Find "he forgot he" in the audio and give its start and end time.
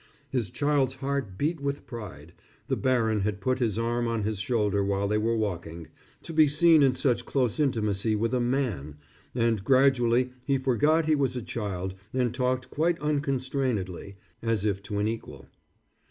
10.47-11.13